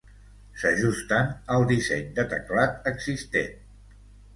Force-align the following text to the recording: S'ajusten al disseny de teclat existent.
S'ajusten 0.61 1.29
al 1.57 1.67
disseny 1.75 2.03
de 2.19 2.27
teclat 2.35 2.93
existent. 2.97 3.59